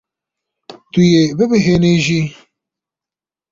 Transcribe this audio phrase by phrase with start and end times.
[0.91, 2.21] Tu yê bibêhnijî.